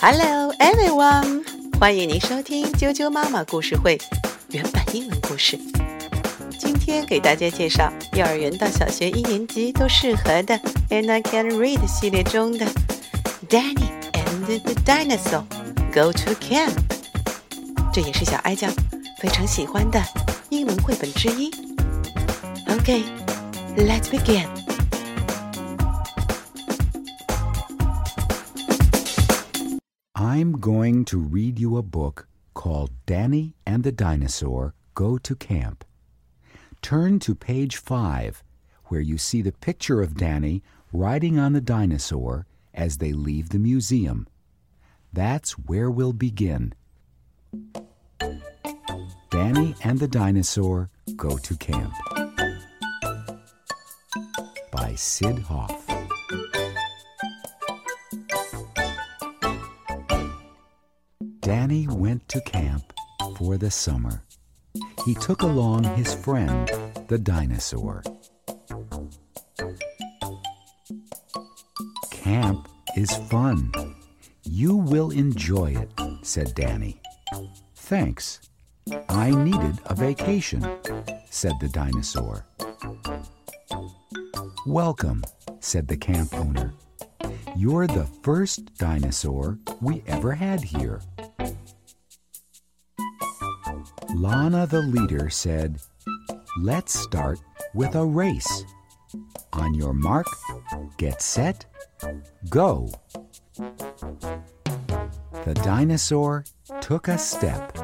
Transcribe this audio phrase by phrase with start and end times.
[0.00, 1.44] Hello, everyone！
[1.78, 3.98] 欢迎您收听啾啾妈妈故事会
[4.50, 5.58] 原版英文故事。
[6.58, 12.66] 今天给大家介绍幼儿园到小学一年级都适合的《And I Can Read》系列中的
[13.48, 15.44] 《Danny and the Dinosaur
[15.92, 16.72] Go to Camp》。
[17.92, 18.72] 这也是小哀酱
[19.18, 20.00] 非常喜欢的
[20.48, 21.50] 英文绘本之一。
[22.68, 24.59] OK，Let's begin.
[30.40, 35.84] I'm going to read you a book called Danny and the Dinosaur Go to Camp.
[36.80, 38.42] Turn to page 5,
[38.86, 40.62] where you see the picture of Danny
[40.94, 44.26] riding on the dinosaur as they leave the museum.
[45.12, 46.72] That's where we'll begin.
[49.30, 51.92] Danny and the Dinosaur Go to Camp
[54.72, 55.89] by Syd Hoff.
[61.50, 62.92] Danny went to camp
[63.36, 64.22] for the summer.
[65.04, 66.70] He took along his friend,
[67.08, 68.04] the dinosaur.
[72.12, 73.72] Camp is fun.
[74.44, 75.90] You will enjoy it,
[76.22, 77.00] said Danny.
[77.74, 78.42] Thanks.
[79.08, 80.62] I needed a vacation,
[81.30, 82.46] said the dinosaur.
[84.68, 85.24] Welcome,
[85.58, 86.72] said the camp owner.
[87.56, 91.00] You're the first dinosaur we ever had here.
[94.14, 95.80] Lana the leader said,
[96.58, 97.38] Let's start
[97.74, 98.64] with a race.
[99.52, 100.26] On your mark,
[100.98, 101.66] get set,
[102.48, 102.90] go.
[105.44, 106.44] The dinosaur
[106.80, 107.76] took a step.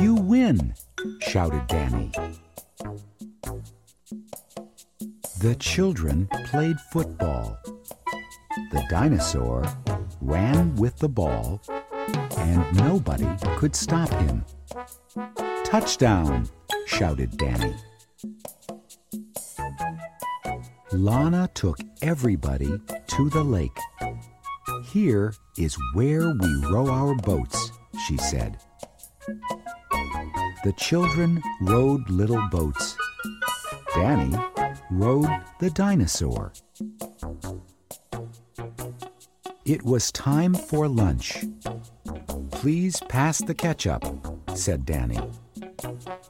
[0.00, 0.74] You win,
[1.20, 2.10] shouted Danny.
[5.40, 7.58] The children played football.
[8.72, 9.64] The dinosaur
[10.20, 11.60] ran with the ball,
[12.38, 14.44] and nobody could stop him.
[15.64, 16.48] Touchdown!
[16.86, 17.74] shouted Danny.
[20.92, 23.78] Lana took everybody to the lake.
[24.84, 27.70] Here is where we row our boats,
[28.06, 28.58] she said.
[30.64, 32.96] The children rowed little boats.
[33.94, 34.36] Danny
[34.90, 36.52] rode the dinosaur.
[39.64, 41.44] It was time for lunch.
[42.52, 44.15] Please pass the ketchup,
[44.56, 45.18] said Danny.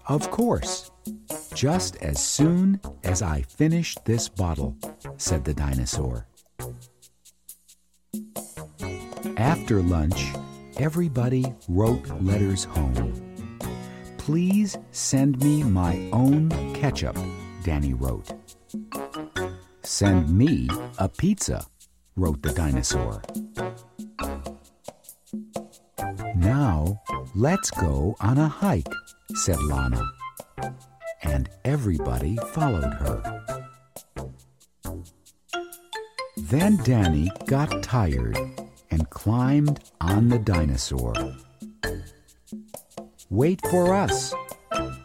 [0.09, 0.91] Of course.
[1.55, 4.77] Just as soon as I finish this bottle,
[5.17, 6.27] said the dinosaur.
[9.37, 10.33] After lunch,
[10.77, 13.15] everybody wrote letters home.
[14.19, 17.17] Please send me my own ketchup,
[17.63, 18.33] Danny wrote.
[19.83, 21.65] Send me a pizza,
[22.17, 23.23] wrote the dinosaur.
[26.35, 27.03] Now,
[27.37, 28.89] let's go on a hike,
[29.35, 30.03] said Lana.
[31.23, 33.45] And everybody followed her.
[36.39, 38.39] Then Danny got tired
[38.91, 41.13] and climbed on the dinosaur.
[43.29, 44.33] Wait for us.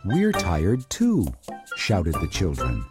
[0.06, 1.28] We're tired too,
[1.76, 2.86] shouted the children.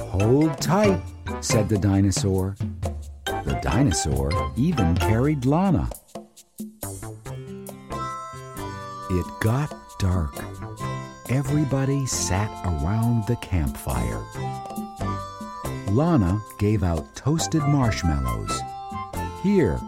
[0.00, 1.00] Hold tight,
[1.40, 2.56] said the dinosaur.
[3.26, 5.88] The dinosaur even carried Lana.
[9.14, 10.34] It got dark.
[11.28, 14.22] Everybody sat around the campfire.
[15.90, 18.58] Lana gave out toasted marshmallows.
[19.42, 19.78] Here,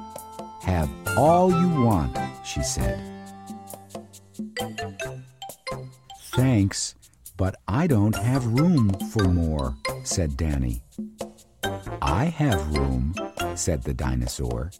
[0.60, 3.00] have all you want, she said.
[6.34, 6.94] Thanks,
[7.38, 10.82] but I don't have room for more, said Danny.
[12.02, 13.14] I have room,
[13.54, 14.70] said the dinosaur.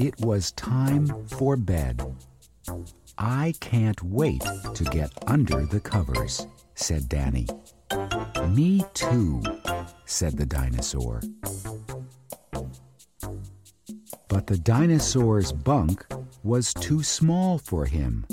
[0.00, 2.02] It was time for bed.
[3.18, 7.46] I can't wait to get under the covers, said Danny.
[8.48, 9.42] Me too,
[10.06, 11.20] said the dinosaur.
[14.28, 16.06] But the dinosaur's bunk
[16.42, 18.24] was too small for him.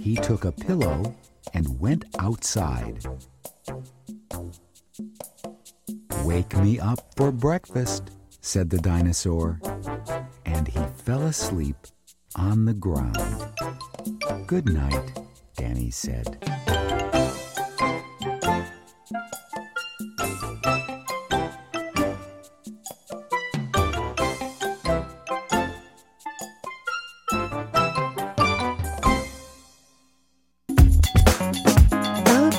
[0.00, 1.16] He took a pillow
[1.52, 3.04] and went outside.
[6.22, 9.58] Wake me up for breakfast, said the dinosaur,
[11.05, 11.75] fell asleep
[12.35, 13.17] on the ground.
[14.47, 15.11] Good night,
[15.57, 16.25] Danny said.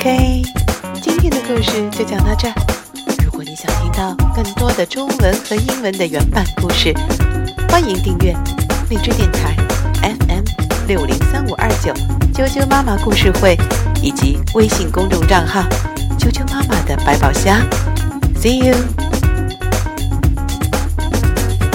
[0.00, 0.42] OK，
[1.02, 2.54] 今天的故事就讲到这儿。
[3.24, 6.94] 如果你想听到更多的中文和英文的原版故事，
[7.75, 8.33] 欢迎订阅
[8.89, 9.53] 荔枝电台
[10.01, 11.93] FM 六零三五二九
[12.33, 13.57] 啾啾妈妈故事会
[14.01, 15.59] 以及微信公众账号
[16.17, 17.59] 啾啾妈妈的百宝箱。
[18.39, 19.04] See you。